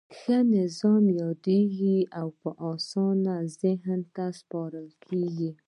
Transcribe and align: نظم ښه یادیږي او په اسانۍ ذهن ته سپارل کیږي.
نظم 0.53 1.03
ښه 1.07 1.13
یادیږي 1.21 1.97
او 2.19 2.27
په 2.39 2.49
اسانۍ 2.71 3.43
ذهن 3.61 3.99
ته 4.15 4.25
سپارل 4.39 4.87
کیږي. 5.05 5.51